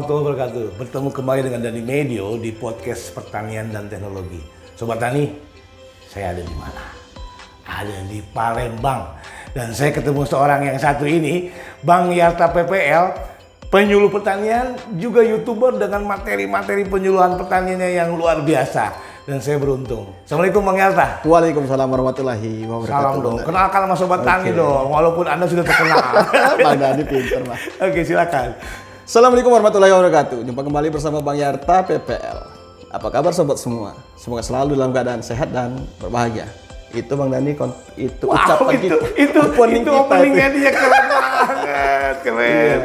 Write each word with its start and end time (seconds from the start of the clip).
Warahmatullahi 0.00 0.32
wabarakatuh. 0.32 0.66
Bertemu 0.80 1.08
kembali 1.12 1.40
dengan 1.44 1.60
Dani 1.60 1.82
Medio 1.84 2.40
di 2.40 2.56
podcast 2.56 3.12
Pertanian 3.12 3.68
dan 3.68 3.84
Teknologi. 3.84 4.40
Sobat 4.72 4.96
Tani, 4.96 5.28
saya 6.08 6.32
ada 6.32 6.40
di 6.40 6.56
mana? 6.56 6.84
Ada 7.68 8.08
di 8.08 8.24
Palembang. 8.32 9.12
Dan 9.52 9.76
saya 9.76 9.92
ketemu 9.92 10.24
seorang 10.24 10.64
yang 10.64 10.80
satu 10.80 11.04
ini, 11.04 11.52
Bang 11.84 12.08
Yarta 12.16 12.48
PPL, 12.48 13.12
penyuluh 13.68 14.08
pertanian, 14.08 14.72
juga 14.96 15.20
YouTuber 15.20 15.76
dengan 15.76 16.08
materi-materi 16.08 16.88
penyuluhan 16.88 17.36
pertaniannya 17.36 17.92
yang 17.92 18.16
luar 18.16 18.40
biasa. 18.40 18.96
Dan 19.28 19.36
saya 19.44 19.60
beruntung. 19.60 20.16
Assalamualaikum 20.24 20.64
Bang 20.64 20.80
Yarta. 20.80 21.20
Waalaikumsalam 21.28 21.88
warahmatullahi 21.92 22.64
wabarakatuh. 22.64 22.88
Salam 22.88 23.16
dong. 23.20 23.38
Kenalkan 23.44 23.80
sama 23.84 23.96
Sobat 24.00 24.24
Tani 24.24 24.48
dong, 24.56 24.88
walaupun 24.88 25.28
Anda 25.28 25.44
sudah 25.44 25.60
terkenal. 25.60 26.24
Bang 26.64 26.80
Dani 26.80 27.04
pinter, 27.04 27.44
Bang. 27.44 27.60
Oke, 27.84 28.00
silakan. 28.00 28.56
Assalamualaikum 29.10 29.50
warahmatullahi 29.50 29.90
wabarakatuh. 29.90 30.38
Jumpa 30.46 30.62
kembali 30.62 30.86
bersama 30.94 31.18
Bang 31.18 31.34
Yarta 31.34 31.82
PPL. 31.82 32.46
Apa 32.94 33.10
kabar 33.10 33.34
sobat 33.34 33.58
semua? 33.58 33.98
Semoga 34.14 34.38
selalu 34.38 34.78
dalam 34.78 34.94
keadaan 34.94 35.18
sehat 35.18 35.50
dan 35.50 35.82
berbahagia. 35.98 36.46
Itu 36.94 37.18
Bang 37.18 37.34
Dani 37.34 37.58
itu 37.98 38.22
Wow, 38.30 38.38
ucapan 38.38 38.70
itu, 38.78 38.86
kita. 38.86 38.94
itu, 39.18 39.38
Opening 39.50 39.82
itu 39.82 39.90
kita 39.90 39.98
openingnya 40.06 40.46
itu. 40.46 40.58
dia 40.62 40.70
keren 40.70 41.06
banget, 41.10 42.16
keren. 42.22 42.46
Iya. 42.54 42.78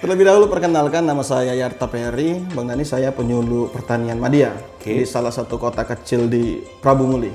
Terlebih 0.00 0.24
dahulu 0.32 0.44
perkenalkan 0.48 1.04
nama 1.04 1.20
saya 1.20 1.52
Yarta 1.52 1.92
Peri. 1.92 2.40
Bang 2.56 2.64
Dani 2.64 2.84
saya 2.88 3.12
penyuluh 3.12 3.68
pertanian 3.68 4.16
Madia 4.16 4.56
Oke. 4.80 4.96
di 4.96 5.04
salah 5.04 5.28
satu 5.28 5.60
kota 5.60 5.84
kecil 5.84 6.24
di 6.24 6.64
Prabu 6.80 7.04
Muli. 7.04 7.28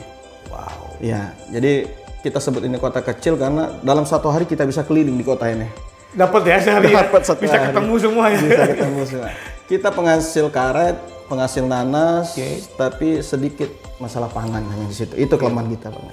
Wow. 0.50 0.98
Ya, 0.98 1.38
jadi 1.54 1.86
kita 2.26 2.42
sebut 2.42 2.66
ini 2.66 2.82
kota 2.82 3.06
kecil 3.06 3.38
karena 3.38 3.70
dalam 3.86 4.10
satu 4.10 4.34
hari 4.34 4.50
kita 4.50 4.66
bisa 4.66 4.82
keliling 4.82 5.14
di 5.14 5.22
kota 5.22 5.46
ini. 5.46 5.89
Dapat 6.10 6.42
ya 6.46 6.58
sehari 6.58 6.90
ya? 6.90 7.06
Dapat 7.06 7.22
satu 7.22 7.42
Bisa 7.46 7.58
ketemu 7.70 7.94
semuanya. 8.02 8.40
Bisa 8.42 8.66
ketemu 8.66 9.02
semua. 9.06 9.30
Kita 9.70 9.90
penghasil 9.94 10.46
karet, 10.50 10.98
penghasil 11.30 11.64
nanas, 11.70 12.34
Oke. 12.34 12.66
tapi 12.74 13.22
sedikit 13.22 13.70
masalah 14.02 14.26
pangan 14.34 14.66
hanya 14.66 14.86
di 14.90 14.96
situ. 14.98 15.14
Itu 15.14 15.38
kelemahan 15.38 15.70
kita, 15.70 15.94
Bang. 15.94 16.10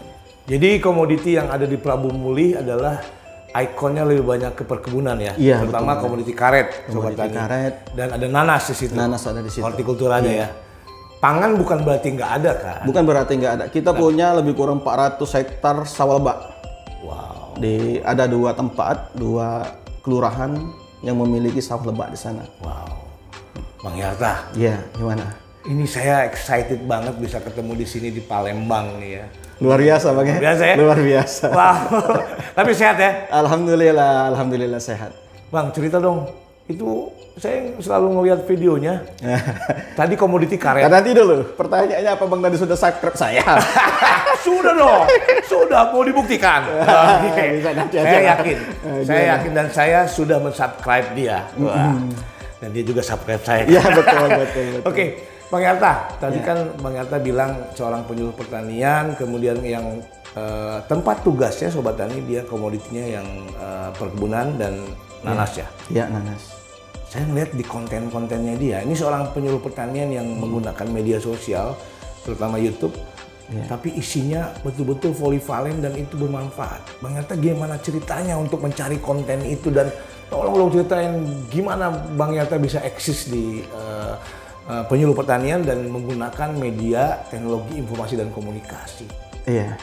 Jadi 0.47 0.79
komoditi 0.79 1.35
yang 1.35 1.49
ada 1.49 1.65
di 1.65 1.81
Prabu 1.81 2.13
Muli 2.13 2.53
adalah 2.53 3.01
ikonnya 3.51 4.05
lebih 4.05 4.29
banyak 4.29 4.53
ke 4.53 4.63
perkebunan 4.69 5.17
ya. 5.17 5.33
Iya, 5.41 5.65
Terutama 5.65 5.97
komoditi 5.97 6.37
karet, 6.37 6.93
sobat 6.93 7.17
Komoditi 7.17 7.21
tani. 7.25 7.35
karet. 7.35 7.75
Dan 7.97 8.09
ada 8.13 8.27
nanas 8.29 8.63
di 8.69 8.75
situ. 8.77 8.93
Nanas 8.93 9.25
ada 9.25 9.41
di 9.41 9.49
situ. 9.49 9.65
Hortikulturanya 9.65 10.33
ya. 10.45 10.49
Pangan 11.17 11.57
bukan 11.57 11.81
berarti 11.81 12.13
nggak 12.13 12.31
ada 12.45 12.53
kan? 12.61 12.81
Bukan 12.85 13.03
berarti 13.09 13.33
nggak 13.41 13.53
ada. 13.57 13.65
Kita 13.73 13.97
punya 13.97 14.37
lebih 14.37 14.53
kurang 14.53 14.85
400 14.85 15.17
hektar 15.41 15.89
sawah 15.89 16.21
lebak. 16.21 16.39
Wow. 17.01 17.57
Di 17.57 18.05
ada 18.05 18.29
dua 18.29 18.53
tempat, 18.53 19.17
dua 19.17 19.65
kelurahan 20.07 20.55
yang 21.03 21.19
memiliki 21.19 21.59
sawah 21.59 21.91
lebak 21.91 22.15
di 22.15 22.19
sana. 22.19 22.47
Wow. 22.63 22.95
Bang 23.83 23.99
Yarta, 23.99 24.47
Iya, 24.55 24.79
gimana? 24.95 25.27
ini 25.67 25.83
saya 25.83 26.31
excited 26.31 26.87
banget 26.87 27.19
bisa 27.19 27.43
ketemu 27.43 27.75
di 27.75 27.87
sini 27.87 28.15
di 28.15 28.23
Palembang 28.23 29.03
nih 29.03 29.11
ya. 29.19 29.27
Luar 29.59 29.83
biasa, 29.83 30.15
Bang 30.15 30.27
ya? 30.31 30.39
Biasa 30.39 30.63
ya? 30.63 30.75
Luar 30.79 30.99
biasa. 31.03 31.47
Wow. 31.51 31.79
Tapi 32.63 32.71
sehat 32.71 32.97
ya? 33.03 33.27
Alhamdulillah, 33.35 34.31
alhamdulillah 34.31 34.79
sehat. 34.79 35.11
Bang, 35.51 35.75
cerita 35.75 35.99
dong. 35.99 36.31
Itu 36.67 37.15
saya 37.39 37.79
selalu 37.79 38.07
ngeliat 38.19 38.41
videonya. 38.49 39.07
Tadi 39.99 40.15
komoditi 40.19 40.59
karet. 40.59 40.83
Karena 40.83 40.99
nanti 40.99 41.15
dulu, 41.15 41.55
pertanyaannya 41.55 42.11
apa 42.19 42.25
Bang 42.27 42.43
tadi 42.43 42.57
sudah 42.59 42.75
subscribe 42.75 43.17
saya? 43.17 43.45
sudah 44.47 44.73
dong, 44.75 45.05
sudah 45.47 45.95
mau 45.95 46.03
dibuktikan. 46.03 46.67
Bisa 47.57 47.71
nanti 47.71 47.97
saya 48.03 48.19
aja. 48.19 48.31
yakin, 48.37 48.57
Eh, 48.83 49.01
saya 49.07 49.23
yakin 49.37 49.51
dan 49.55 49.67
saya 49.71 49.99
sudah 50.11 50.43
mensubscribe 50.43 51.09
dia. 51.15 51.47
Wah. 51.61 51.95
Dan 52.59 52.69
dia 52.73 52.85
juga 52.85 53.05
subscribe 53.05 53.45
saya. 53.47 53.63
Iya 53.69 53.83
betul 53.93 54.27
betul 54.33 54.65
betul. 54.81 54.89
Oke, 54.91 55.05
Bang 55.47 55.63
Yarta, 55.63 55.93
tadi 56.19 56.39
kan 56.43 56.59
Bang 56.83 56.99
Yarta 56.99 57.17
bilang 57.23 57.53
seorang 57.79 58.03
penyuluh 58.09 58.35
pertanian, 58.35 59.15
kemudian 59.15 59.61
yang 59.63 60.03
eh, 60.35 60.79
tempat 60.91 61.23
tugasnya 61.23 61.71
Sobat 61.71 61.95
Tani 61.95 62.25
dia 62.27 62.43
komoditinya 62.43 63.05
yang 63.21 63.29
eh, 63.55 63.91
perkebunan 63.95 64.57
dan 64.59 64.75
nanas 65.27 65.53
ya. 65.59 65.67
Iya 65.91 66.05
nanas. 66.07 66.43
Saya 67.11 67.27
ngeliat 67.27 67.51
di 67.55 67.65
konten-kontennya 67.67 68.55
dia, 68.59 68.79
ini 68.83 68.95
seorang 68.95 69.31
penyuluh 69.31 69.63
pertanian 69.63 70.11
yang 70.11 70.27
menggunakan 70.27 70.87
media 70.91 71.19
sosial, 71.23 71.79
terutama 72.27 72.59
YouTube, 72.59 72.93
tapi 73.71 73.95
isinya 73.95 74.51
betul-betul 74.67 75.15
volivalen 75.15 75.79
dan 75.79 75.95
itu 75.95 76.19
bermanfaat. 76.19 76.83
Bang 76.99 77.15
Yarta 77.15 77.39
gimana 77.39 77.79
ceritanya 77.79 78.35
untuk 78.35 78.59
mencari 78.59 78.99
konten 78.99 79.39
itu 79.47 79.71
dan 79.71 79.87
tolong 80.27 80.67
dong 80.67 80.71
ceritain 80.75 81.23
gimana 81.47 81.95
Bang 82.19 82.35
Yarta 82.35 82.59
bisa 82.59 82.83
eksis 82.83 83.31
di 83.31 83.63
eh, 83.63 84.15
eh, 84.67 84.85
penyuluh 84.91 85.15
pertanian 85.15 85.63
dan 85.63 85.87
menggunakan 85.87 86.59
media 86.59 87.23
teknologi 87.31 87.79
informasi 87.79 88.19
dan 88.19 88.35
komunikasi. 88.35 89.07
Iya. 89.47 89.79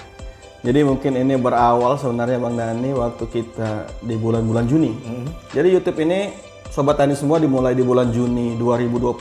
Jadi 0.63 0.79
mungkin 0.79 1.19
ini 1.19 1.35
berawal 1.35 1.99
sebenarnya 1.99 2.39
Bang 2.39 2.55
Dani 2.55 2.95
waktu 2.95 3.27
kita 3.27 3.91
di 3.99 4.15
bulan-bulan 4.15 4.63
Juni. 4.63 4.95
Jadi 5.51 5.67
YouTube 5.75 5.99
ini 6.07 6.31
Sobat 6.71 6.95
Tani 6.95 7.13
semua 7.19 7.35
dimulai 7.37 7.75
di 7.75 7.83
bulan 7.83 8.09
Juni 8.15 8.55
2020. 8.55 9.11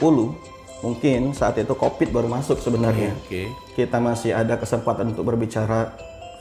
Mungkin 0.86 1.34
saat 1.34 1.58
itu 1.58 1.74
COVID 1.74 2.14
baru 2.14 2.30
masuk 2.30 2.62
sebenarnya. 2.62 3.14
Oke. 3.26 3.50
Kita 3.74 3.98
masih 3.98 4.34
ada 4.34 4.54
kesempatan 4.54 5.10
untuk 5.10 5.26
berbicara 5.26 5.90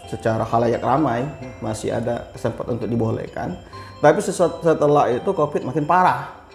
secara 0.06 0.46
halayak 0.46 0.82
ramai, 0.82 1.26
masih 1.62 1.94
ada 1.94 2.30
kesempatan 2.38 2.78
untuk 2.78 2.90
dibolehkan. 2.90 3.58
Tapi 4.02 4.22
setelah 4.22 5.10
itu 5.10 5.30
COVID 5.30 5.66
makin 5.66 5.86
parah. 5.86 6.46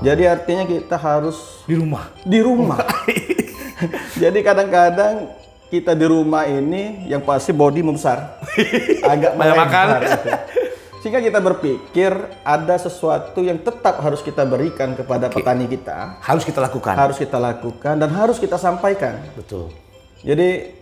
Jadi 0.00 0.28
artinya 0.28 0.64
kita 0.64 0.96
harus 0.96 1.64
Di 1.64 1.76
rumah. 1.76 2.08
di 2.24 2.40
rumah. 2.40 2.80
Jadi 4.22 4.38
kadang-kadang 4.44 5.43
kita 5.74 5.92
di 5.92 6.06
rumah 6.06 6.46
ini 6.46 7.04
yang 7.04 7.18
pasti 7.20 7.50
body 7.50 7.82
membesar. 7.82 8.38
Agak 9.12 9.34
Banyak 9.34 9.56
makan. 9.58 9.86
gitu. 10.06 10.28
Sehingga 11.02 11.20
kita 11.20 11.36
berpikir 11.36 12.12
ada 12.40 12.74
sesuatu 12.78 13.42
yang 13.42 13.60
tetap 13.60 14.00
harus 14.00 14.24
kita 14.24 14.46
berikan 14.46 14.94
kepada 14.94 15.28
petani 15.28 15.66
kita, 15.66 16.16
Harus 16.22 16.46
kita 16.46 16.62
lakukan. 16.62 16.94
harus 16.96 17.20
kita 17.20 17.36
lakukan 17.36 17.94
dan 17.98 18.08
harus 18.08 18.40
kita 18.40 18.56
sampaikan. 18.56 19.20
Betul. 19.36 19.68
Jadi 20.24 20.72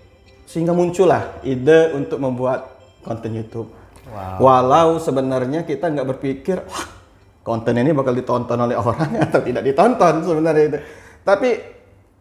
sehingga 0.46 0.70
muncullah 0.70 1.42
ide 1.42 1.90
untuk 1.90 2.22
membuat 2.22 2.70
konten 3.02 3.34
YouTube. 3.34 3.66
Wow. 4.06 4.38
Walau 4.38 4.88
sebenarnya 5.00 5.64
kita 5.64 5.90
nggak 5.90 6.06
berpikir 6.14 6.62
wah 6.62 6.86
konten 7.42 7.74
ini 7.74 7.90
bakal 7.90 8.14
ditonton 8.14 8.58
oleh 8.60 8.78
orang 8.78 9.18
atau 9.26 9.42
tidak 9.42 9.66
ditonton 9.66 10.22
sebenarnya 10.22 10.64
itu. 10.70 10.78
Tapi 11.26 11.50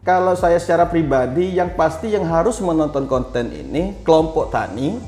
kalau 0.02 0.34
saya 0.34 0.58
secara 0.58 0.90
pribadi 0.90 1.54
yang 1.54 1.78
pasti 1.78 2.10
yang 2.10 2.26
harus 2.26 2.58
menonton 2.58 3.06
konten 3.06 3.54
ini 3.54 3.94
kelompok 4.02 4.50
tani, 4.50 4.98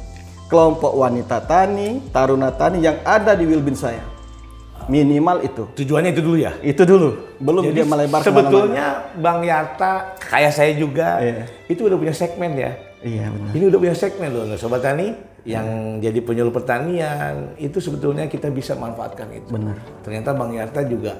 kelompok 0.47 0.95
wanita 0.95 1.43
tani, 1.43 1.99
taruna 2.15 2.55
tani 2.55 2.79
yang 2.79 3.03
ada 3.03 3.35
di 3.35 3.43
Wilbin 3.43 3.75
saya. 3.75 4.03
Minimal 4.87 5.43
itu. 5.43 5.65
Tujuannya 5.81 6.13
itu 6.13 6.23
dulu 6.23 6.37
ya? 6.39 6.53
Itu 6.61 6.85
dulu. 6.85 7.41
Belum 7.41 7.73
dia 7.73 7.89
melebar 7.89 8.21
ke 8.21 8.29
mana-mana. 8.29 8.47
sebetulnya 8.47 8.87
Bang 9.17 9.41
Yarta 9.43 10.15
kayak 10.21 10.53
saya 10.53 10.77
juga 10.77 11.19
Iya. 11.25 11.49
itu 11.73 11.89
udah 11.89 11.99
punya 11.99 12.15
segmen 12.15 12.53
ya. 12.55 12.73
Iya 13.03 13.33
benar. 13.33 13.51
Ini 13.57 13.65
udah 13.73 13.79
punya 13.81 13.97
segmen 13.97 14.29
loh, 14.31 14.45
sobat 14.61 14.85
tani 14.85 15.17
yang 15.45 15.99
jadi 16.01 16.21
penyuluh 16.25 16.53
pertanian 16.53 17.53
itu 17.61 17.81
sebetulnya 17.81 18.29
kita 18.29 18.53
bisa 18.53 18.77
manfaatkan 18.77 19.27
itu. 19.33 19.57
Benar. 19.57 19.77
Ternyata 20.05 20.31
Bang 20.37 20.53
Yarta 20.53 20.85
juga 20.87 21.17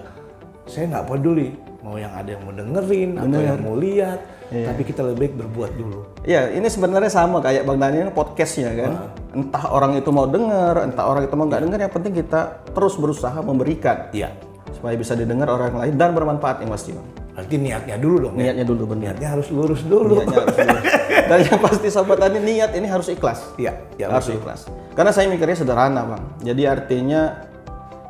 saya 0.69 0.85
nggak 0.95 1.07
peduli 1.09 1.74
mau 1.85 2.01
yang 2.01 2.17
ada 2.17 2.33
yang 2.33 2.41
mau 2.41 2.51
dengerin 2.51 3.11
atau 3.21 3.39
yang 3.39 3.61
mau 3.61 3.77
lihat, 3.77 4.19
Iya. 4.49 4.73
tapi 4.73 4.83
kita 4.83 5.05
lebih 5.05 5.19
baik 5.21 5.35
berbuat 5.37 5.73
dulu. 5.77 6.01
Ya, 6.25 6.49
ini 6.49 6.65
sebenarnya 6.65 7.13
sama 7.13 7.39
kayak 7.39 7.65
Bang 7.65 7.77
Daniel 7.77 8.09
podcastnya 8.09 8.73
kan. 8.73 8.93
Entah 9.31 9.69
orang 9.69 9.93
itu 9.93 10.09
mau 10.09 10.25
denger, 10.25 10.81
entah 10.81 11.05
orang 11.05 11.29
itu 11.29 11.35
mau 11.37 11.45
nggak 11.45 11.61
denger, 11.69 11.79
yang 11.85 11.93
penting 11.93 12.13
kita 12.17 12.41
terus 12.73 12.97
berusaha 12.97 13.37
memberikan 13.39 14.09
Iya. 14.11 14.33
supaya 14.73 14.97
bisa 14.97 15.13
didengar 15.13 15.47
orang 15.47 15.77
lain 15.77 15.95
dan 15.95 16.13
bermanfaat 16.13 16.65
yang 16.65 16.73
pasti 16.73 16.97
Bang. 16.97 17.05
Berarti 17.35 17.55
niatnya 17.59 17.97
dulu 17.99 18.17
dong. 18.23 18.35
ya. 18.39 18.49
Niatnya 18.49 18.65
dulu 18.65 18.83
benar. 18.87 19.03
Niatnya 19.11 19.29
harus 19.35 19.49
lurus 19.51 19.83
dulu. 19.83 20.23
Niatnya 20.23 20.39
harus 20.41 20.57
lurus. 20.57 20.85
Dan 21.31 21.39
yang 21.43 21.61
pasti 21.61 21.89
sobat 21.91 22.17
tani 22.17 22.39
niat 22.39 22.71
ini 22.73 22.87
harus 22.87 23.09
ikhlas. 23.11 23.41
Iya, 23.59 23.73
ya, 23.99 24.07
harus 24.09 24.31
ikhlas. 24.31 24.71
Karena 24.95 25.11
saya 25.11 25.27
mikirnya 25.27 25.59
sederhana 25.59 26.07
Bang. 26.07 26.23
Jadi 26.41 26.63
artinya 26.65 27.45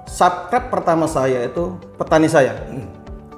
subscribe 0.04 0.68
pertama 0.68 1.08
saya 1.08 1.40
itu 1.42 1.74
petani 1.96 2.28
saya. 2.28 2.52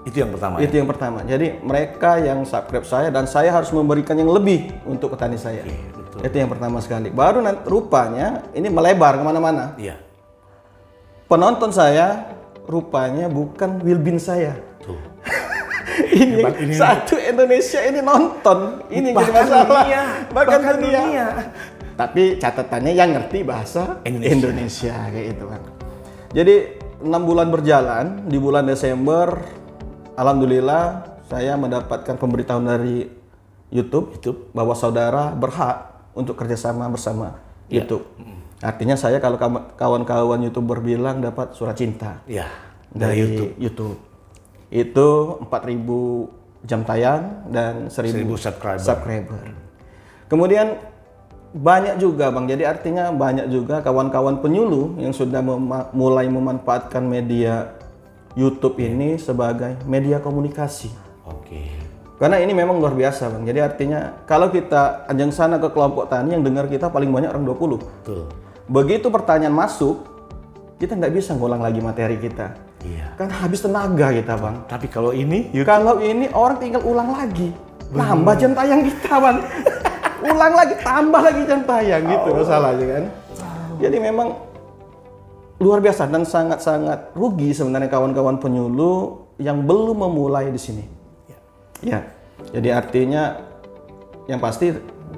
Itu 0.07 0.23
yang 0.23 0.31
pertama. 0.31 0.55
ya. 0.57 0.71
Itu 0.71 0.75
yang 0.79 0.89
pertama. 0.89 1.19
Jadi 1.27 1.47
mereka 1.61 2.11
yang 2.23 2.47
subscribe 2.47 2.87
saya 2.87 3.09
dan 3.11 3.27
saya 3.27 3.51
harus 3.51 3.75
memberikan 3.75 4.15
yang 4.15 4.31
lebih 4.31 4.71
untuk 4.87 5.13
petani 5.13 5.35
saya. 5.35 5.67
betul. 5.67 6.23
Itu 6.23 6.37
yang 6.39 6.47
pertama 6.47 6.79
sekali. 6.79 7.11
Baru 7.11 7.43
nanti 7.43 7.67
rupanya 7.67 8.47
ini 8.55 8.71
melebar 8.71 9.19
ke 9.19 9.25
mana-mana. 9.27 9.75
Iya. 9.75 9.99
Penonton 11.27 11.75
saya 11.75 12.31
rupanya 12.65 13.27
bukan 13.27 13.83
Wilbin 13.83 14.23
saya. 14.23 14.55
Tuh. 14.79 14.95
ini, 16.15 16.39
Hebat 16.39 16.55
ini. 16.63 16.75
satu 16.79 17.19
Indonesia 17.19 17.81
ini 17.83 17.99
nonton. 17.99 18.59
Ini 18.87 19.11
jadi 19.11 19.19
Bahkan 19.19 19.35
masalah. 19.35 19.67
dunia. 19.67 20.03
Bahkan, 20.31 20.59
Bahkan 20.63 20.75
dunia. 20.79 21.01
dunia. 21.03 21.27
Tapi 21.97 22.23
catatannya 22.39 22.93
yang 22.95 23.11
ngerti 23.11 23.39
bahasa 23.43 23.99
Indonesia. 24.05 24.33
Indonesia, 24.37 24.95
kayak 25.11 25.27
itu 25.35 25.45
kan. 25.49 25.63
Jadi 26.31 26.55
enam 27.03 27.23
bulan 27.25 27.49
berjalan, 27.49 28.05
di 28.29 28.37
bulan 28.37 28.69
Desember, 28.69 29.41
alhamdulillah 30.17 30.83
saya 31.29 31.55
mendapatkan 31.55 32.17
pemberitahuan 32.17 32.67
dari 32.67 33.07
YouTube, 33.69 34.17
YouTube. 34.17 34.39
bahwa 34.51 34.73
saudara 34.73 35.31
berhak 35.31 35.93
untuk 36.17 36.35
kerjasama 36.35 36.89
bersama 36.89 37.37
YouTube. 37.69 38.07
Artinya 38.59 38.97
saya 38.97 39.21
kalau 39.21 39.37
kawan- 39.37 39.77
kawan-kawan 39.77 40.41
youtuber 40.41 40.81
bilang 40.81 41.21
dapat 41.21 41.53
surat 41.53 41.77
cinta 41.77 42.25
Ya. 42.25 42.49
dari 42.89 43.53
YouTube. 43.61 44.01
Itu 44.67 45.09
4000 45.45 46.33
jam 46.65 46.81
tayang 46.83 47.47
dan 47.47 47.93
1000 47.93 48.25
1000 48.25 48.41
subscriber. 48.41 48.81
subscriber. 48.81 49.41
Kemudian 50.27 50.81
banyak 51.53 52.01
juga 52.01 52.29
Bang. 52.29 52.49
Jadi 52.49 52.65
artinya 52.65 53.13
banyak 53.13 53.47
juga 53.49 53.79
kawan-kawan 53.79 54.41
penyuluh 54.41 54.97
yang 54.99 55.13
sudah 55.13 55.39
mema- 55.39 55.93
mulai 55.93 56.27
memanfaatkan 56.27 57.05
media 57.05 57.76
YouTube 58.37 58.77
ini 58.85 59.17
sebagai 59.17 59.81
media 59.89 60.21
komunikasi. 60.21 60.93
Oke. 61.25 61.73
Karena 62.21 62.37
ini 62.41 62.53
memang 62.53 62.77
luar 62.77 62.93
biasa 62.93 63.33
Bang. 63.33 63.49
Jadi 63.49 63.61
artinya 63.65 64.25
kalau 64.29 64.53
kita 64.53 65.09
ajang 65.09 65.33
sana 65.33 65.57
ke 65.57 65.73
kelompok 65.73 66.13
tani 66.13 66.37
yang 66.37 66.45
dengar 66.45 66.69
kita 66.69 66.93
paling 66.93 67.09
banyak 67.09 67.33
orang 67.33 67.49
20. 67.49 67.81
Betul. 67.81 68.29
Begitu 68.69 69.09
pertanyaan 69.09 69.57
masuk, 69.57 70.05
kita 70.77 70.97
nggak 70.97 71.13
bisa 71.17 71.33
ngulang 71.33 71.65
lagi 71.65 71.81
materi 71.81 72.21
kita. 72.21 72.57
Iya. 72.85 73.17
Kan 73.17 73.33
habis 73.33 73.65
tenaga 73.65 74.13
kita 74.13 74.37
Bang. 74.37 74.69
Tapi 74.69 74.87
kalau 74.93 75.17
ini 75.17 75.49
YouTube 75.57 75.69
Kalau 75.73 75.97
ini 76.05 76.29
orang 76.37 76.57
tinggal 76.61 76.85
ulang 76.85 77.17
lagi. 77.17 77.53
Tambah 77.89 78.35
jam 78.37 78.53
tayang 78.53 78.81
kita, 78.85 79.13
Bang. 79.17 79.39
ulang 80.33 80.55
lagi, 80.57 80.75
tambah 80.85 81.21
lagi 81.25 81.43
jam 81.49 81.61
tayang 81.65 82.03
gitu 82.05 82.29
masalahnya 82.37 82.87
kan. 83.01 83.05
Jadi 83.77 83.97
memang 84.01 84.46
luar 85.57 85.81
biasa 85.81 86.05
dan 86.13 86.29
sangat-sangat 86.29 87.17
rugi 87.17 87.57
sebenarnya 87.57 87.89
kawan-kawan 87.89 88.37
penyuluh 88.37 89.25
yang 89.41 89.65
belum 89.65 90.05
memulai 90.05 90.53
di 90.53 90.61
sini. 90.61 90.85
Ya. 91.85 92.05
Jadi 92.53 92.69
artinya 92.73 93.41
yang 94.29 94.41
pasti 94.41 94.73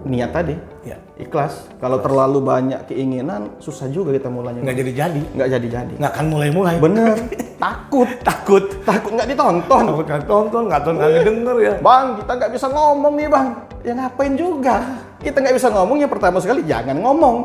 niat 0.07 0.31
tadi 0.31 0.55
ya 0.87 0.97
ikhlas. 1.19 1.67
Kalau 1.83 1.99
terlalu 1.99 2.39
banyak 2.39 2.87
keinginan 2.87 3.59
susah 3.59 3.91
juga 3.91 4.15
kita 4.15 4.31
mulainya. 4.31 4.63
nggak 4.63 4.79
jadi-jadi. 4.79 5.23
Nggak 5.35 5.49
jadi-jadi. 5.59 5.95
Nggak 5.99 6.13
akan 6.15 6.27
mulai-mulai. 6.31 6.75
Bener. 6.79 7.15
Takut. 7.65 8.09
Takut. 8.23 8.65
Takut 8.87 9.11
nggak 9.19 9.29
ditonton. 9.35 9.85
Takut 9.91 10.07
nggak 10.07 10.23
tonton, 10.31 10.63
nggak 10.71 10.83
tonton, 10.87 11.03
nggak 11.03 11.27
denger 11.27 11.57
ya. 11.59 11.75
Bang, 11.83 12.07
kita 12.23 12.33
nggak 12.39 12.53
bisa 12.55 12.67
ngomong 12.71 13.15
nih 13.19 13.27
bang. 13.27 13.49
Ya 13.83 13.93
ngapain 13.95 14.35
juga? 14.39 14.77
Kita 15.19 15.37
nggak 15.43 15.57
bisa 15.59 15.69
ngomong 15.75 15.97
ya 15.99 16.07
pertama 16.07 16.39
sekali 16.39 16.63
jangan 16.63 16.99
ngomong. 17.03 17.37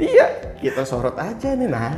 Iya, 0.00 0.26
kita 0.58 0.82
sorot 0.84 1.16
aja 1.16 1.54
nih. 1.56 1.68
Nah, 1.68 1.92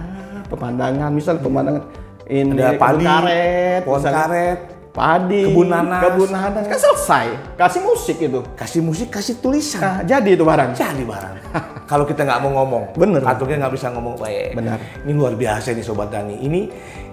pemandangan, 0.50 1.10
misal 1.14 1.38
pemandangan 1.38 1.84
ini 2.30 2.54
Ada 2.54 2.78
kebun 2.78 2.80
padi, 2.80 3.04
karet, 3.04 3.80
pohon 3.82 3.98
misalnya 3.98 4.18
karet, 4.24 4.58
padi, 4.94 5.42
kebun 5.50 5.68
nanas. 5.68 6.02
kebun 6.06 6.30
nanas. 6.30 6.64
Kan 6.70 6.80
selesai. 6.80 7.26
Kasih 7.58 7.82
musik 7.82 8.16
itu. 8.22 8.40
kasih 8.54 8.80
musik, 8.80 9.08
kasih 9.10 9.34
tulisan. 9.42 9.82
Nah, 9.82 9.98
jadi 10.06 10.30
itu 10.38 10.44
barang. 10.46 10.70
Jadi 10.72 11.02
barang. 11.02 11.34
Kalau 11.90 12.04
kita 12.08 12.24
nggak 12.24 12.40
mau 12.40 12.62
ngomong, 12.62 12.82
Bener. 12.96 13.20
Kita 13.20 13.58
nggak 13.58 13.74
bisa 13.74 13.92
ngomong 13.92 14.14
baik. 14.16 14.56
Benar. 14.56 14.78
Ini 15.04 15.12
luar 15.12 15.34
biasa 15.36 15.74
nih 15.74 15.84
Sobat 15.84 16.08
Dani. 16.14 16.40
Ini 16.40 16.60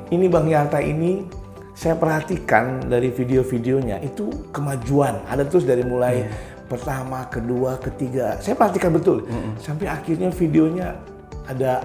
ini 0.09 0.25
Bang 0.29 0.47
Yarta 0.49 0.79
ini 0.81 1.25
saya 1.79 1.95
perhatikan 1.95 2.91
dari 2.91 3.07
video-videonya 3.07 4.03
itu 4.03 4.51
kemajuan. 4.51 5.23
Ada 5.31 5.47
terus 5.47 5.63
dari 5.63 5.79
mulai 5.79 6.27
pertama, 6.69 7.25
kedua, 7.27 7.81
ketiga. 7.81 8.37
Saya 8.37 8.53
perhatikan 8.53 8.93
betul. 8.93 9.25
Sampai 9.57 9.89
akhirnya 9.89 10.29
videonya 10.29 10.93
ada 11.49 11.81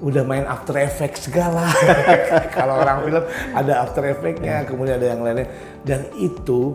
udah 0.00 0.24
main 0.26 0.44
After 0.48 0.74
Effects 0.80 1.28
segala. 1.28 1.68
Kalau 2.56 2.80
orang 2.80 3.04
film 3.06 3.24
ada 3.54 3.72
After 3.84 4.02
Effects-nya, 4.08 4.64
kemudian 4.66 4.98
ada 4.98 5.06
yang 5.14 5.20
lainnya. 5.22 5.46
Dan 5.84 6.08
itu 6.16 6.74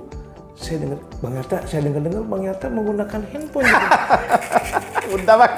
saya 0.59 0.83
dengar 0.83 0.99
Bang 1.23 1.33
Yarta, 1.39 1.57
saya 1.69 1.81
dengar-dengar 1.87 2.23
Bang 2.27 2.43
Yarta 2.43 2.65
menggunakan 2.67 3.19
handphone. 3.31 3.69
Udah 5.15 5.35
bang. 5.41 5.55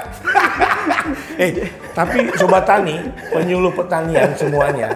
Eh, 1.36 1.68
tapi 1.92 2.24
sobat 2.40 2.64
tani, 2.64 2.96
penyuluh 3.28 3.68
pertanian 3.74 4.32
semuanya. 4.32 4.88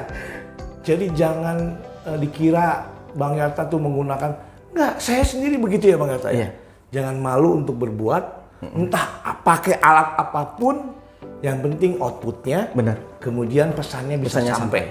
Jadi 0.80 1.12
jangan 1.12 1.76
eh, 2.08 2.16
dikira 2.22 2.86
Bang 3.18 3.36
Yarta 3.36 3.68
tuh 3.68 3.76
menggunakan 3.76 4.32
enggak, 4.72 4.94
saya 4.96 5.20
sendiri 5.26 5.60
begitu 5.60 5.92
ya 5.92 5.96
Bang 6.00 6.08
Yarta 6.14 6.32
ya. 6.32 6.48
Jangan 6.90 7.16
malu 7.18 7.60
untuk 7.60 7.76
berbuat 7.76 8.24
entah 8.72 9.06
pakai 9.42 9.78
alat 9.78 10.16
apa 10.16 10.42
pun 10.56 10.96
yang 11.44 11.60
penting 11.60 12.00
outputnya 12.00 12.72
Benar. 12.72 12.96
kemudian 13.20 13.70
pesannya 13.70 14.16
bisa 14.16 14.40
Pesannya 14.40 14.54
sampai. 14.56 14.82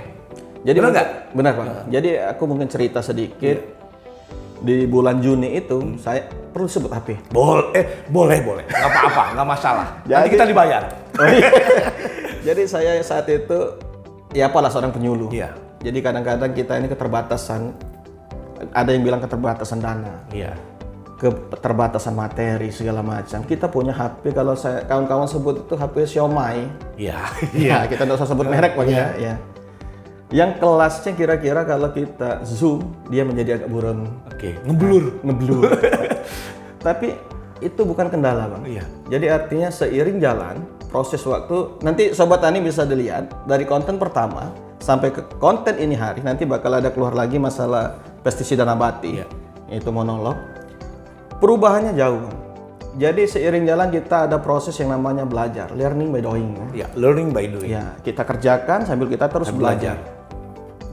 Jadi 0.61 0.77
Benar 0.79 0.91
nggak? 0.93 1.09
Benar 1.33 1.51
pak. 1.55 1.65
Jadi 1.89 2.09
aku 2.19 2.43
mungkin 2.45 2.67
cerita 2.69 2.99
sedikit. 3.01 3.75
Di 4.55 4.87
bulan 4.87 5.19
Juni 5.19 5.59
itu 5.59 5.99
saya 5.99 6.25
perlu 6.25 6.65
sebut 6.65 6.89
HP. 6.89 7.29
Boleh, 7.29 7.69
eh, 7.75 7.85
boleh, 8.07 8.39
boleh. 8.41 8.63
Nggak 8.65 8.87
apa-apa, 8.87 9.23
nggak 9.35 9.47
masalah. 9.51 9.87
Nanti 10.07 10.09
Jadi- 10.09 10.31
kita 10.31 10.45
dibayar. 10.47 10.83
Oh, 11.19 11.27
iya. 11.27 11.49
Jadi 12.47 12.61
saya 12.65 12.91
saat 13.03 13.27
itu 13.27 13.59
ya 14.31 14.47
apalah 14.47 14.71
seorang 14.71 14.95
penyuluh. 14.95 15.29
Iya. 15.29 15.53
Jadi 15.83 15.99
kadang-kadang 16.01 16.51
kita 16.55 16.81
ini 16.81 16.87
keterbatasan 16.87 17.61
ada 18.73 18.89
yang 18.89 19.03
bilang 19.05 19.21
keterbatasan 19.21 19.77
dana, 19.83 20.23
Iya. 20.33 20.55
Keterbatasan 21.31 22.13
materi 22.13 22.69
segala 22.69 22.99
macam. 23.01 23.41
Kita 23.41 23.71
punya 23.71 23.95
HP 23.95 24.35
kalau 24.35 24.53
saya 24.53 24.83
kawan-kawan 24.85 25.25
sebut 25.25 25.65
itu 25.65 25.73
HP 25.73 25.95
Xiaomi. 26.05 26.67
Iya. 26.99 27.19
Iya, 27.55 27.77
kita 27.87 28.03
nggak 28.03 28.17
usah 28.19 28.29
sebut 28.29 28.45
merek 28.45 28.75
Bang 28.75 28.89
ya. 28.91 29.15
ya. 29.17 29.35
Yang 30.33 30.57
kelasnya 30.59 31.11
kira-kira 31.13 31.61
kalau 31.63 31.93
kita 31.93 32.41
zoom 32.43 32.81
dia 33.07 33.21
menjadi 33.23 33.61
agak 33.61 33.69
buron, 33.69 34.09
Oke, 34.27 34.57
ngeblur. 34.65 35.21
ngeblur. 35.21 35.63
Tapi 36.85 37.13
itu 37.63 37.81
bukan 37.87 38.11
kendala 38.11 38.51
bang. 38.51 38.63
Iya. 38.67 38.83
Jadi 39.07 39.25
artinya 39.31 39.69
seiring 39.71 40.17
jalan 40.19 40.59
proses 40.91 41.23
waktu 41.23 41.79
nanti 41.81 42.11
sobat 42.11 42.43
tani 42.43 42.59
bisa 42.59 42.83
dilihat 42.83 43.31
dari 43.47 43.63
konten 43.63 43.95
pertama 43.95 44.51
sampai 44.79 45.11
ke 45.11 45.23
konten 45.39 45.75
ini 45.79 45.95
hari 45.95 46.19
nanti 46.19 46.43
bakal 46.43 46.75
ada 46.75 46.91
keluar 46.91 47.15
lagi 47.15 47.39
masalah 47.39 47.95
pestisida 48.21 48.63
nabati 48.67 49.19
Iya. 49.19 49.27
itu 49.71 49.89
monolog 49.89 50.35
perubahannya 51.39 51.93
jauh 51.95 52.25
jadi 52.95 53.27
seiring 53.27 53.67
jalan 53.67 53.91
kita 53.91 54.31
ada 54.31 54.39
proses 54.39 54.71
yang 54.79 54.95
namanya 54.95 55.27
belajar 55.27 55.67
learning 55.75 56.15
by 56.15 56.23
doing 56.23 56.55
Bang. 56.55 56.69
Ya, 56.71 56.87
learning 56.95 57.35
by 57.35 57.45
doing. 57.51 57.69
ya 57.75 57.91
kita 58.01 58.23
kerjakan 58.23 58.87
sambil 58.87 59.11
kita 59.11 59.27
terus 59.27 59.51
belajar 59.51 59.99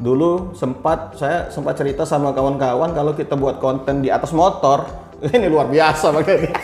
dulu 0.02 0.50
sempat 0.58 1.14
saya 1.14 1.46
sempat 1.54 1.78
cerita 1.78 2.02
sama 2.02 2.34
kawan-kawan 2.34 2.90
kalau 2.90 3.14
kita 3.14 3.38
buat 3.38 3.62
konten 3.62 4.02
di 4.02 4.10
atas 4.10 4.34
motor 4.34 4.82
ini 5.30 5.46
luar 5.46 5.70
biasa 5.70 6.10
ini. 6.26 6.50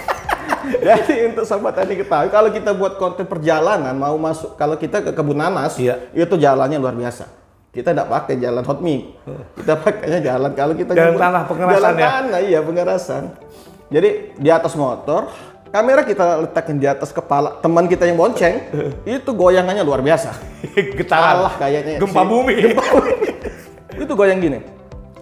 Jadi 0.68 1.32
untuk 1.32 1.46
sobat 1.46 1.78
tadi 1.78 1.94
ketahui 1.94 2.28
kalau 2.34 2.50
kita 2.50 2.74
buat 2.74 2.98
konten 2.98 3.24
perjalanan 3.24 3.94
mau 3.94 4.18
masuk 4.18 4.58
kalau 4.58 4.74
kita 4.74 5.00
ke 5.00 5.14
kebun 5.14 5.38
nanas 5.38 5.78
Iya. 5.78 6.10
itu 6.12 6.34
jalannya 6.34 6.82
luar 6.82 6.98
biasa. 6.98 7.37
Kita 7.68 7.92
tidak 7.92 8.08
pakai 8.08 8.34
jalan 8.36 8.64
hot 8.64 8.80
mix. 8.80 9.12
Kita 9.54 9.76
pakainya 9.76 10.18
jalan 10.20 10.50
kalau 10.52 10.72
kita 10.72 10.92
Jalan 10.92 11.04
nyebut- 11.10 11.20
tanah, 11.20 11.42
pengerasan 11.44 11.76
jalan 11.78 11.94
ya? 11.94 12.08
tanah, 12.10 12.40
iya 12.40 12.58
pengerasan. 12.60 13.22
Jadi 13.88 14.08
di 14.34 14.50
atas 14.50 14.72
motor 14.74 15.28
kamera 15.68 16.00
kita 16.00 16.24
letakin 16.42 16.76
di 16.76 16.84
atas 16.84 17.12
kepala 17.12 17.60
teman 17.60 17.84
kita 17.84 18.04
yang 18.04 18.16
bonceng 18.16 18.72
itu 19.06 19.30
goyangannya 19.30 19.80
luar 19.80 20.00
biasa. 20.00 20.32
Getaran. 20.98 21.44
Kalah 21.44 21.54
kayaknya. 21.56 21.96
Gempa 21.98 22.20
Si- 22.20 22.28
bumi. 22.28 22.54
Gempa 22.58 22.84
bumi. 22.90 23.12
itu 24.02 24.12
goyang 24.12 24.38
gini. 24.38 24.58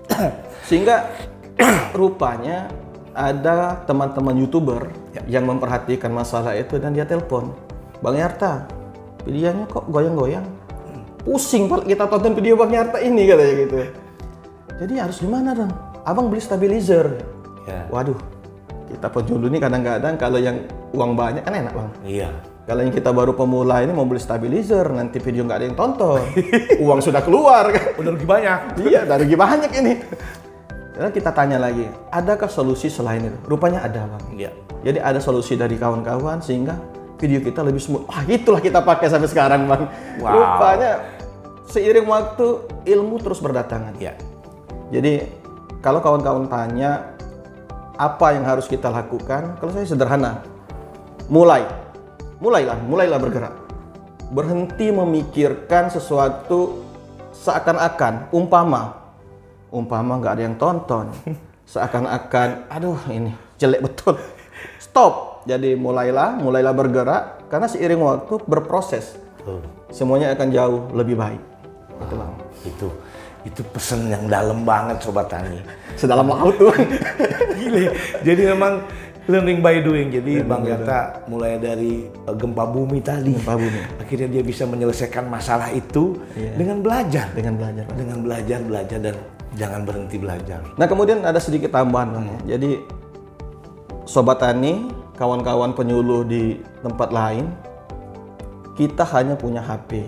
Sehingga 0.68 1.10
rupanya 1.92 2.70
ada 3.10 3.80
teman-teman 3.82 4.36
youtuber 4.36 4.92
yang 5.24 5.44
memperhatikan 5.44 6.12
masalah 6.12 6.52
itu 6.52 6.76
dan 6.76 6.92
dia 6.92 7.02
telepon, 7.02 7.50
Bang 7.98 8.14
Yarta, 8.14 8.68
videonya 9.24 9.64
kok 9.66 9.88
goyang-goyang? 9.88 10.44
Pusing 11.26 11.66
kita 11.66 12.06
tonton 12.06 12.38
video 12.38 12.54
Bang 12.54 12.70
Yarta 12.70 13.02
ini 13.02 13.26
katanya 13.26 13.54
gitu. 13.66 13.76
Jadi 14.78 14.94
harus 15.02 15.18
gimana 15.18 15.58
dong? 15.58 15.74
Abang 16.06 16.30
beli 16.30 16.38
stabilizer. 16.38 17.18
Ya. 17.66 17.82
Waduh, 17.90 18.14
kita 18.86 19.10
penjulu 19.10 19.50
ini 19.50 19.58
kadang-kadang 19.58 20.14
kalau 20.14 20.38
yang 20.38 20.62
uang 20.94 21.18
banyak 21.18 21.42
kan 21.42 21.50
enak 21.50 21.74
bang. 21.74 21.90
Iya. 22.06 22.30
Kalau 22.66 22.82
yang 22.86 22.94
kita 22.94 23.10
baru 23.10 23.34
pemula 23.34 23.82
ini 23.82 23.90
mau 23.90 24.06
beli 24.06 24.22
stabilizer, 24.22 24.86
nanti 24.94 25.18
video 25.18 25.42
nggak 25.42 25.58
ada 25.58 25.66
yang 25.66 25.78
tonton. 25.78 26.22
Uang 26.86 26.98
sudah 26.98 27.22
keluar 27.22 27.70
kan. 27.70 27.94
Udah 27.94 28.10
rugi 28.10 28.26
banyak. 28.26 28.58
iya, 28.86 29.06
dari 29.06 29.22
rugi 29.26 29.38
banyak 29.38 29.70
ini. 29.82 29.92
Dan 30.98 31.10
kita 31.14 31.30
tanya 31.30 31.62
lagi, 31.62 31.86
adakah 32.10 32.50
solusi 32.50 32.90
selain 32.90 33.22
itu? 33.22 33.38
Rupanya 33.46 33.86
ada 33.86 34.06
bang. 34.10 34.24
Iya. 34.34 34.50
Jadi 34.82 34.98
ada 34.98 35.18
solusi 35.22 35.54
dari 35.54 35.78
kawan-kawan 35.78 36.42
sehingga 36.42 36.74
video 37.18 37.38
kita 37.38 37.62
lebih 37.62 37.78
smooth. 37.78 38.06
Wah 38.10 38.22
itulah 38.26 38.58
kita 38.58 38.82
pakai 38.82 39.14
sampai 39.14 39.30
sekarang 39.30 39.70
bang. 39.70 39.82
Wow. 40.18 40.34
Rupanya 40.34 41.15
seiring 41.70 42.06
waktu 42.06 42.46
ilmu 42.86 43.20
terus 43.22 43.42
berdatangan. 43.42 43.94
Iya. 43.98 44.14
Jadi 44.94 45.26
kalau 45.82 45.98
kawan-kawan 46.02 46.46
tanya 46.46 47.14
apa 47.96 48.36
yang 48.36 48.44
harus 48.44 48.68
kita 48.70 48.92
lakukan, 48.92 49.58
kalau 49.58 49.72
saya 49.72 49.86
sederhana, 49.88 50.44
mulai, 51.26 51.64
mulailah, 52.38 52.78
mulailah 52.86 53.18
bergerak, 53.18 53.54
berhenti 54.30 54.92
memikirkan 54.94 55.90
sesuatu 55.90 56.86
seakan-akan. 57.34 58.30
Umpama 58.30 59.06
umpama 59.76 60.16
nggak 60.22 60.34
ada 60.38 60.42
yang 60.42 60.56
tonton. 60.56 61.12
Seakan-akan 61.72 62.70
aduh 62.70 62.98
ini 63.10 63.34
jelek 63.58 63.82
betul. 63.82 64.14
Stop. 64.78 65.42
Jadi 65.46 65.74
mulailah 65.74 66.38
mulailah 66.38 66.74
bergerak. 66.74 67.22
Karena 67.50 67.66
seiring 67.70 68.02
waktu 68.02 68.34
berproses. 68.46 69.18
Semuanya 69.94 70.34
akan 70.34 70.48
jauh 70.50 70.80
lebih 70.90 71.14
baik 71.14 71.55
itu 72.02 72.14
bang 72.14 72.32
Itu 72.66 72.88
itu 73.46 73.62
pesan 73.70 74.10
yang 74.10 74.26
dalam 74.26 74.66
banget 74.66 74.98
sobat 74.98 75.30
tani. 75.30 75.62
sedalam 75.94 76.26
laut 76.26 76.58
tuh 76.58 76.74
Gile. 77.58 77.94
Jadi 78.26 78.42
memang 78.50 78.82
learning 79.30 79.62
by 79.62 79.78
doing. 79.86 80.10
Jadi 80.10 80.42
Bang 80.42 80.66
Yata 80.66 81.22
mulai 81.30 81.54
dari 81.62 82.10
uh, 82.26 82.34
gempa 82.34 82.66
bumi 82.66 82.98
tadi. 82.98 83.38
Gempa 83.38 83.54
bumi. 83.54 84.02
Akhirnya 84.02 84.28
dia 84.34 84.42
bisa 84.42 84.66
menyelesaikan 84.66 85.30
masalah 85.30 85.70
itu 85.70 86.18
dengan 86.34 86.82
belajar. 86.82 87.30
dengan 87.38 87.54
belajar 87.54 87.84
Bang. 87.86 87.96
Dengan 87.98 88.18
belajar, 88.26 88.58
belajar 88.66 88.98
dan 88.98 89.16
jangan 89.54 89.80
berhenti 89.86 90.16
belajar. 90.18 90.60
Nah 90.74 90.86
kemudian 90.90 91.22
ada 91.22 91.38
sedikit 91.38 91.70
tambahan 91.70 92.18
bang. 92.18 92.26
ya. 92.26 92.38
Jadi 92.58 92.82
sobat 94.10 94.42
tani, 94.42 94.90
kawan-kawan 95.14 95.70
penyuluh 95.70 96.26
di 96.26 96.58
tempat 96.82 97.14
lain, 97.14 97.46
kita 98.74 99.06
hanya 99.16 99.38
punya 99.38 99.62
HP, 99.64 100.06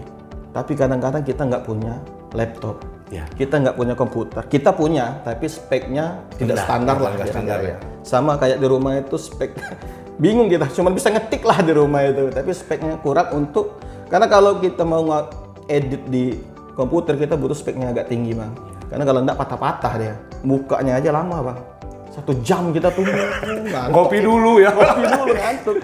tapi 0.52 0.72
kadang-kadang 0.74 1.22
kita 1.22 1.44
nggak 1.44 1.64
punya 1.64 1.98
laptop, 2.36 2.80
Ya. 3.08 3.24
kita 3.36 3.56
nggak 3.56 3.76
punya 3.76 3.94
komputer. 3.96 4.44
Kita 4.44 4.76
punya, 4.76 5.24
tapi 5.24 5.48
speknya 5.48 6.28
tidak 6.36 6.60
standar 6.60 6.96
lah. 7.00 7.16
nggak 7.16 7.28
standar 7.32 7.60
ya. 7.64 7.76
Sama 8.04 8.36
kayak 8.36 8.60
di 8.60 8.66
rumah 8.68 9.00
itu 9.00 9.16
spek 9.16 9.56
bingung 10.22 10.48
kita, 10.52 10.68
cuma 10.74 10.92
bisa 10.92 11.08
ngetik 11.08 11.40
lah 11.44 11.60
di 11.64 11.72
rumah 11.72 12.04
itu, 12.04 12.28
tapi 12.28 12.50
speknya 12.52 13.00
kurang 13.00 13.32
untuk 13.32 13.80
karena 14.08 14.26
kalau 14.28 14.56
kita 14.60 14.82
mau 14.88 15.04
edit 15.68 16.02
di 16.08 16.36
komputer 16.72 17.20
kita 17.20 17.36
butuh 17.36 17.56
speknya 17.56 17.92
agak 17.92 18.08
tinggi 18.08 18.32
bang. 18.32 18.52
Karena 18.88 19.04
kalau 19.04 19.20
enggak 19.20 19.36
patah-patah 19.36 19.94
dia, 20.00 20.14
bukanya 20.40 20.96
aja 20.96 21.10
lama 21.12 21.52
bang. 21.52 21.58
Satu 22.08 22.32
jam 22.40 22.72
kita 22.72 22.88
tunggu. 22.90 23.12
ngantuk. 23.68 23.92
Kopi 23.94 24.18
dulu 24.24 24.58
ya. 24.64 24.72
Kopi 24.72 25.04
dulu 25.06 25.32
ngantuk. 25.36 25.76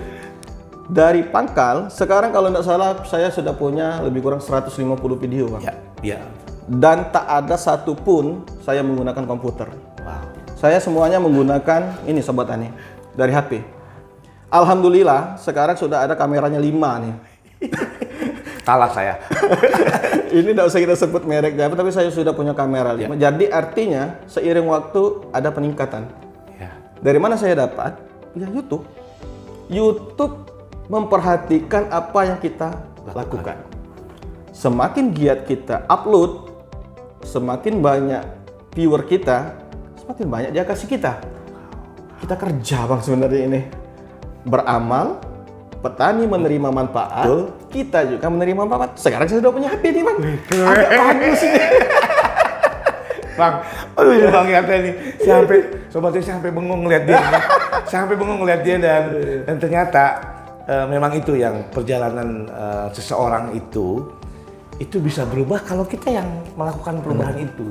Dari 0.84 1.24
pangkal, 1.24 1.88
sekarang 1.88 2.28
kalau 2.28 2.52
enggak 2.52 2.68
salah 2.68 3.00
saya 3.08 3.32
sudah 3.32 3.56
punya 3.56 4.04
lebih 4.04 4.20
kurang 4.20 4.44
150 4.44 4.68
video 5.16 5.48
bang. 5.56 5.62
Ya, 5.64 5.74
ya. 6.04 6.18
Dan 6.68 7.08
tak 7.08 7.24
ada 7.24 7.56
satupun 7.56 8.44
saya 8.60 8.84
menggunakan 8.84 9.24
komputer. 9.24 9.72
Wow. 10.04 10.28
Saya 10.60 10.76
semuanya 10.84 11.16
menggunakan 11.24 12.04
ini 12.04 12.20
sobat 12.20 12.52
Ani 12.52 12.68
dari 13.16 13.32
HP. 13.32 13.64
Alhamdulillah 14.52 15.40
sekarang 15.40 15.80
sudah 15.80 16.04
ada 16.04 16.20
kameranya 16.20 16.60
5 16.60 16.68
nih. 17.00 17.14
Kalah 18.68 18.92
saya. 18.92 19.20
ini 20.36 20.52
tidak 20.52 20.68
usah 20.68 20.80
kita 20.84 20.96
sebut 21.00 21.24
mereknya 21.24 21.68
apa, 21.68 21.80
tapi 21.80 21.96
saya 21.96 22.12
sudah 22.12 22.36
punya 22.36 22.52
kamera 22.52 22.92
5. 22.92 23.16
Jadi 23.16 23.48
artinya 23.48 24.20
seiring 24.28 24.68
waktu 24.68 25.32
ada 25.32 25.48
peningkatan. 25.48 26.12
Ya. 26.60 26.76
Dari 27.00 27.16
mana 27.16 27.40
saya 27.40 27.56
dapat? 27.56 27.96
Ya 28.36 28.48
YouTube. 28.48 28.84
YouTube 29.68 30.53
memperhatikan 30.88 31.88
apa 31.88 32.20
yang 32.28 32.38
kita 32.40 32.76
lakukan. 33.12 33.56
Semakin 34.54 35.10
giat 35.10 35.48
kita 35.48 35.82
upload, 35.90 36.52
semakin 37.26 37.82
banyak 37.82 38.22
viewer 38.76 39.02
kita, 39.02 39.56
semakin 39.98 40.26
banyak 40.30 40.50
dia 40.54 40.64
kasih 40.64 40.86
kita. 40.86 41.18
Kita 42.22 42.34
kerja 42.38 42.78
bang 42.86 43.00
sebenarnya 43.02 43.42
ini. 43.50 43.60
Beramal, 44.44 45.18
petani 45.80 46.28
menerima 46.28 46.68
manfaat, 46.68 47.26
Betul. 47.26 47.42
kita 47.72 48.00
juga 48.06 48.26
menerima 48.28 48.62
manfaat. 48.68 48.96
Sekarang 49.00 49.26
saya 49.26 49.40
sudah 49.40 49.52
punya 49.52 49.68
HP 49.72 49.84
nih 49.90 50.02
bang. 50.04 50.18
Agak 50.62 50.90
bagus 50.92 51.40
ini. 51.42 51.60
Bang, 53.34 53.66
aduh 53.98 54.14
ini 54.14 54.30
Bang 54.30 54.46
Yata 54.46 54.74
ini 54.78 54.94
sampai 55.18 55.90
sobatnya 55.90 56.22
sampai 56.22 56.54
bengong 56.54 56.86
ngeliat 56.86 57.02
dia, 57.02 57.18
sampai 57.82 58.14
bengong 58.14 58.46
ngeliat 58.46 58.62
dia 58.62 58.78
dan 58.78 59.02
dan 59.42 59.56
ternyata 59.58 60.33
eh, 60.68 60.86
memang 60.88 61.12
itu 61.16 61.36
yang 61.36 61.68
perjalanan 61.70 62.48
eh, 62.48 62.86
seseorang 62.92 63.56
itu 63.56 64.08
itu 64.82 64.98
bisa 64.98 65.22
berubah 65.22 65.62
kalau 65.62 65.86
kita 65.86 66.10
yang 66.10 66.26
melakukan 66.58 66.98
perubahan 66.98 67.38
itu 67.38 67.70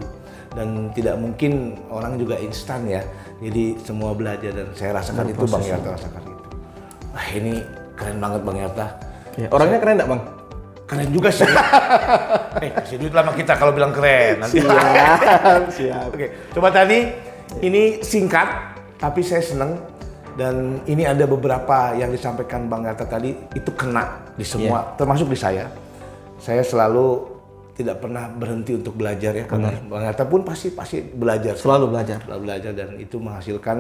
dan 0.54 0.94
tidak 0.94 1.20
mungkin 1.20 1.76
orang 1.90 2.16
juga 2.16 2.40
instan 2.40 2.86
ya. 2.88 3.02
Jadi 3.44 3.76
semua 3.84 4.16
belajar 4.16 4.54
dan 4.54 4.68
saya 4.78 4.96
rasakan 4.96 5.26
itu 5.34 5.44
Bang 5.50 5.66
Yata 5.66 5.90
rasakan 6.00 6.24
itu. 6.24 6.44
Wah 7.12 7.28
ini 7.34 7.54
keren 7.98 8.18
banget 8.24 8.42
Bang 8.46 8.58
Yata. 8.62 8.88
Ya, 9.34 9.48
orangnya 9.50 9.80
keren 9.82 9.96
enggak 9.98 10.10
bang? 10.14 10.22
Keren 10.86 11.10
juga 11.10 11.30
sih. 11.34 11.50
eh 12.64 12.70
kasih 12.70 12.98
duit 13.02 13.14
lah 13.18 13.26
sama 13.26 13.34
kita 13.34 13.54
kalau 13.58 13.74
bilang 13.74 13.92
keren. 13.92 14.46
Nanti 14.46 14.62
Siap, 14.62 15.20
siap. 15.82 16.08
Oke, 16.14 16.28
coba 16.54 16.70
tadi 16.70 17.10
ini 17.66 18.06
singkat, 18.06 18.48
tapi 19.02 19.26
saya 19.26 19.42
seneng 19.42 19.76
dan 20.34 20.82
ini 20.90 21.06
ada 21.06 21.30
beberapa 21.30 21.94
yang 21.94 22.10
disampaikan 22.10 22.66
Bang 22.66 22.86
Gata 22.86 23.06
tadi 23.06 23.34
itu 23.54 23.70
kena 23.74 24.34
di 24.34 24.46
semua, 24.46 24.98
termasuk 24.98 25.30
di 25.30 25.38
saya. 25.38 25.70
Saya 26.42 26.66
selalu 26.66 27.32
tidak 27.74 28.06
pernah 28.06 28.30
berhenti 28.30 28.78
untuk 28.78 28.94
belajar 28.98 29.34
ya, 29.34 29.46
karena 29.46 29.74
Bang 29.86 30.06
Gata 30.06 30.25
pun 30.25 30.42
pasti 30.46 30.74
pasti 30.74 31.02
belajar, 31.02 31.58
Selalu 31.58 31.86
belajar. 31.94 32.18
selalu 32.25 32.42
belajar 32.46 32.72
dan 32.74 32.90
itu 32.98 33.16
menghasilkan 33.18 33.78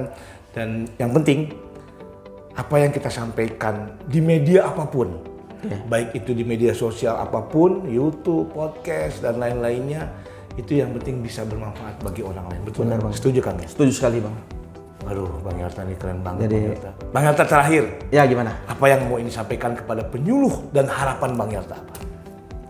dan 0.53 0.85
yang 1.01 1.11
penting 1.13 1.53
apa 2.53 2.75
yang 2.77 2.93
kita 2.93 3.09
sampaikan 3.09 3.97
di 4.05 4.21
media 4.21 4.69
apa 4.69 4.85
pun, 4.85 5.17
baik 5.89 6.13
itu 6.13 6.37
di 6.37 6.45
media 6.45 6.69
sosial 6.77 7.17
apa 7.17 7.41
pun, 7.41 7.89
YouTube, 7.89 8.53
podcast 8.53 9.25
dan 9.25 9.41
lain-lainnya, 9.41 10.05
itu 10.53 10.77
yang 10.77 10.93
penting 10.93 11.25
bisa 11.25 11.41
bermanfaat 11.49 11.97
bagi 12.05 12.21
orang 12.21 12.45
lain. 12.53 12.61
Betul 12.61 12.85
Benar, 12.85 13.01
Bang? 13.01 13.09
Bang. 13.09 13.17
Setuju 13.17 13.39
kan? 13.41 13.57
Setuju 13.65 13.91
sekali 13.93 14.21
bang. 14.21 14.52
Aduh, 15.03 15.27
Bang 15.43 15.59
Yarta 15.59 15.83
ini 15.83 15.95
keren 15.99 16.23
banget. 16.23 16.47
Jadi- 16.47 16.55
Bang 16.55 16.71
Yarta. 16.71 16.91
Bang 17.11 17.23
Yarta 17.27 17.43
terakhir, 17.43 17.83
Ya 18.09 18.23
gimana? 18.23 18.55
apa 18.63 18.85
yang 18.87 19.11
mau 19.11 19.19
ini 19.19 19.27
sampaikan 19.27 19.75
kepada 19.75 20.07
penyuluh 20.07 20.71
dan 20.71 20.87
harapan 20.87 21.35
Bang 21.35 21.51
Yarta 21.51 21.75
apa? 21.75 21.95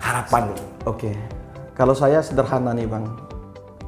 Harapan. 0.01 0.51
Oke, 0.83 1.15
kalau 1.73 1.95
saya 1.95 2.19
sederhana 2.19 2.75
nih 2.75 2.85
bang, 2.85 3.07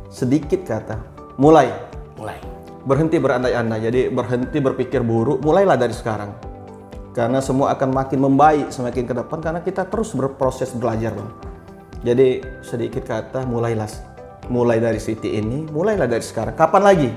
sedikit 0.07 0.63
kata, 0.63 0.95
mulai 1.35 1.67
Mulai. 2.15 2.39
berhenti 2.87 3.19
berandai-andai, 3.19 3.83
jadi 3.83 4.01
berhenti 4.07 4.57
berpikir 4.63 5.03
buruk, 5.03 5.43
mulailah 5.43 5.75
dari 5.75 5.91
sekarang. 5.91 6.31
Karena 7.11 7.43
semua 7.43 7.75
akan 7.75 7.91
makin 7.91 8.19
membaik 8.23 8.71
semakin 8.71 9.03
ke 9.07 9.13
depan 9.15 9.39
karena 9.39 9.59
kita 9.59 9.87
terus 9.87 10.15
berproses 10.15 10.71
belajar 10.71 11.11
bang. 11.15 11.29
Jadi 12.05 12.27
sedikit 12.63 13.03
kata, 13.03 13.43
mulailah, 13.43 13.87
mulai 14.47 14.79
dari 14.79 14.99
Siti 15.01 15.35
ini, 15.35 15.67
mulailah 15.67 16.07
dari 16.07 16.23
sekarang. 16.23 16.53
Kapan 16.55 16.83
lagi? 16.85 17.09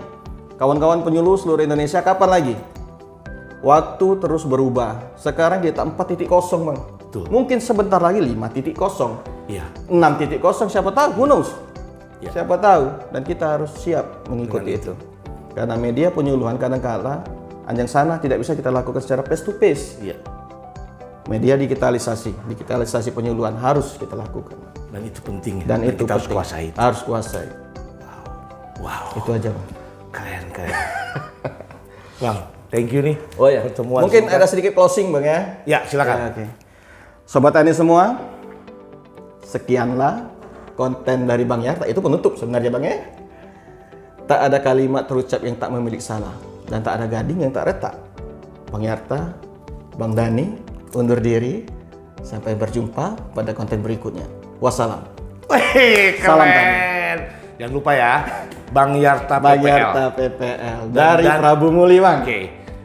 Kawan-kawan 0.58 1.06
penyuluh 1.06 1.38
seluruh 1.38 1.62
Indonesia, 1.62 2.02
kapan 2.02 2.28
lagi? 2.34 2.54
Waktu 3.62 4.18
terus 4.18 4.42
berubah. 4.42 5.14
Sekarang 5.14 5.62
kita 5.62 5.86
4.0 5.86 6.26
bang. 6.66 6.78
Betul. 6.98 7.24
Mungkin 7.30 7.62
sebentar 7.62 8.02
lagi 8.02 8.18
5.0. 8.18 9.46
Iya. 9.46 9.70
6.0 9.86 10.66
siapa 10.66 10.90
tahu, 10.90 11.08
who 11.14 11.24
knows? 11.30 11.54
Ya. 12.18 12.34
Siapa 12.34 12.58
tahu 12.58 12.90
dan 13.14 13.22
kita 13.22 13.54
harus 13.54 13.70
siap 13.78 14.26
mengikuti 14.26 14.74
itu. 14.74 14.98
Karena 15.54 15.78
media 15.78 16.10
penyuluhan 16.10 16.58
kadang-kala 16.58 17.22
anjang 17.70 17.86
sana 17.86 18.18
tidak 18.18 18.42
bisa 18.42 18.58
kita 18.58 18.74
lakukan 18.74 18.98
secara 18.98 19.22
face 19.22 19.46
to 19.46 19.54
face. 19.54 20.02
Iya. 20.02 20.18
Media 21.30 21.54
digitalisasi, 21.54 22.34
digitalisasi 22.50 23.14
penyuluhan 23.14 23.54
harus 23.54 23.94
kita 23.94 24.18
lakukan. 24.18 24.58
Dan 24.90 25.06
itu 25.06 25.22
penting. 25.22 25.62
ya. 25.62 25.78
Dan 25.78 25.86
itu 25.86 26.02
kita 26.02 26.18
harus 26.18 26.26
penting. 26.26 26.34
kuasai. 26.42 26.64
itu. 26.74 26.78
Harus 26.82 27.00
kuasai. 27.06 27.46
Wow. 28.82 29.22
Itu 29.22 29.30
aja, 29.30 29.50
Bang. 29.54 29.77
Keren, 30.12 30.44
keren. 30.50 30.74
bang, 32.22 32.38
thank 32.72 32.88
you 32.90 33.00
nih. 33.04 33.16
Oh 33.36 33.48
ya, 33.48 33.60
Pertemuan 33.64 34.02
mungkin 34.06 34.24
singkat. 34.26 34.38
ada 34.40 34.46
sedikit 34.48 34.72
closing, 34.74 35.12
Bang 35.12 35.24
ya. 35.24 35.40
Ya, 35.68 35.78
silakan. 35.84 36.16
Ya, 36.16 36.26
Oke. 36.32 36.44
Sobat 37.28 37.52
Tani 37.52 37.72
semua, 37.76 38.16
sekianlah 39.44 40.32
konten 40.74 41.28
dari 41.28 41.44
Bang 41.44 41.60
Yarta. 41.60 41.84
Itu 41.84 42.00
penutup 42.00 42.40
sebenarnya 42.40 42.70
Bang 42.72 42.84
ya. 42.88 42.96
Tak 44.28 44.40
ada 44.48 44.58
kalimat 44.60 45.08
terucap 45.08 45.40
yang 45.40 45.56
tak 45.56 45.72
memiliki 45.72 46.04
salah 46.04 46.32
dan 46.68 46.84
tak 46.84 47.00
ada 47.00 47.06
gading 47.08 47.48
yang 47.48 47.52
tak 47.52 47.68
retak. 47.68 47.94
Bang 48.68 48.84
Yarta, 48.84 49.32
Bang 49.96 50.12
Dani, 50.16 50.56
undur 50.96 51.20
diri. 51.20 51.64
Sampai 52.18 52.58
berjumpa 52.58 53.14
pada 53.30 53.54
konten 53.54 53.78
berikutnya. 53.78 54.26
Wassalam. 54.58 55.06
Wih, 55.48 56.18
Salam 56.18 56.44
keren. 56.50 57.18
Jangan 57.62 57.72
lupa 57.72 57.90
ya, 57.94 58.26
Bang 58.68 58.96
Yarta 58.96 59.40
Bang 59.40 59.58
PPL. 59.60 59.78
Yarta 59.80 60.04
PPL 60.12 60.78
dari 60.92 61.24
dan- 61.24 61.40
Prabu 61.40 61.68
Muli 61.72 61.96
Bang. 61.98 62.24
Oke, 62.24 62.40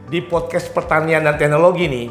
di 0.07 0.19
podcast 0.23 0.71
pertanian 0.71 1.23
dan 1.23 1.35
teknologi 1.35 1.85
nih, 1.91 2.07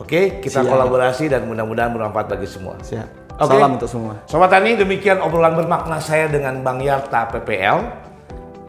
oke 0.00 0.40
kita 0.40 0.64
Siap. 0.64 0.70
kolaborasi 0.70 1.28
dan 1.28 1.44
mudah-mudahan 1.44 1.92
bermanfaat 1.92 2.26
bagi 2.32 2.48
semua. 2.48 2.80
Siap. 2.80 3.36
Oke. 3.40 3.56
Salam 3.56 3.80
untuk 3.80 3.88
semua. 3.88 4.14
Sobat 4.28 4.52
Tani, 4.52 4.76
demikian 4.76 5.20
obrolan 5.24 5.56
bermakna 5.56 5.96
saya 5.96 6.28
dengan 6.28 6.60
Bang 6.60 6.80
Yarta 6.80 7.24
PPL, 7.32 7.78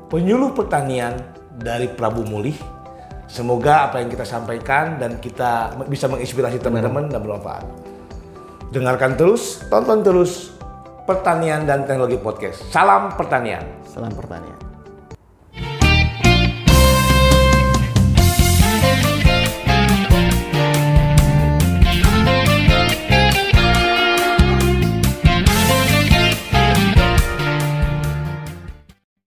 penyuluh 0.07 0.55
pertanian 0.55 1.11
dari 1.51 1.91
Prabu 1.91 2.23
Mulih. 2.23 2.55
Semoga 3.27 3.87
apa 3.87 4.03
yang 4.03 4.11
kita 4.11 4.27
sampaikan 4.27 4.99
dan 4.99 5.19
kita 5.23 5.75
bisa 5.87 6.11
menginspirasi 6.11 6.59
teman-teman 6.59 7.07
dan 7.07 7.19
bermanfaat. 7.23 7.63
Dengarkan 8.71 9.15
terus, 9.15 9.63
tonton 9.67 10.03
terus 10.03 10.55
Pertanian 11.11 11.67
dan 11.67 11.83
Teknologi 11.83 12.15
Podcast. 12.15 12.71
Salam 12.71 13.11
pertanian. 13.19 13.83
Salam 13.83 14.15
pertanian. 14.15 14.70